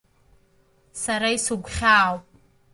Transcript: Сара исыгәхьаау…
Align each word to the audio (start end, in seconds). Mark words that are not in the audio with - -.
Сара 1.01 1.27
исыгәхьаау… 1.35 2.15